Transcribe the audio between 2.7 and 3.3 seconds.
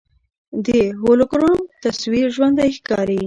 ښکاري.